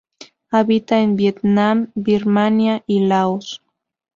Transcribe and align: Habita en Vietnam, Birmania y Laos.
Habita 0.49 0.99
en 1.01 1.15
Vietnam, 1.15 1.91
Birmania 1.93 2.83
y 2.87 3.05
Laos. 3.05 3.61